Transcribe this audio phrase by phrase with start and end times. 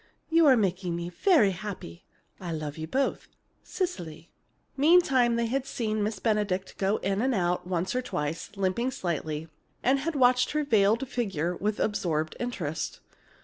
[0.31, 2.03] You are making me very happy.
[2.39, 3.27] I love you both.
[3.61, 4.31] CECILY.
[4.75, 9.47] Meantime, they had seen Miss Benedict go in and out once or twice, limping slightly,
[9.83, 12.99] and had watched her veiled figure with absorbed interest.